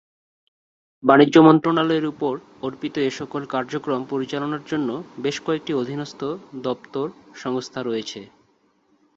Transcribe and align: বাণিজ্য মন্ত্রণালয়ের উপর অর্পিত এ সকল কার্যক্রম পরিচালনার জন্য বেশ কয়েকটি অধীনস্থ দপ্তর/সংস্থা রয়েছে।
বাণিজ্য 1.03 1.35
মন্ত্রণালয়ের 1.39 2.05
উপর 2.05 2.33
অর্পিত 2.61 2.95
এ 2.99 3.09
সকল 3.11 3.41
কার্যক্রম 3.45 4.01
পরিচালনার 4.05 4.63
জন্য 4.65 4.89
বেশ 5.17 5.37
কয়েকটি 5.39 5.71
অধীনস্থ 5.73 6.21
দপ্তর/সংস্থা 6.63 7.79
রয়েছে। 7.83 8.19